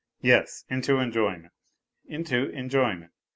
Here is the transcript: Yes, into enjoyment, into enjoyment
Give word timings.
Yes, 0.23 0.65
into 0.71 0.97
enjoyment, 0.97 1.53
into 2.07 2.49
enjoyment 2.49 3.11